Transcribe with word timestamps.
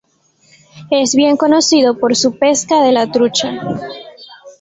Es 0.89 1.13
bien 1.13 1.37
conocido 1.37 1.95
por 1.99 2.15
su 2.15 2.39
pesca 2.39 2.81
de 2.81 2.91
la 2.91 3.11
trucha. 3.11 3.51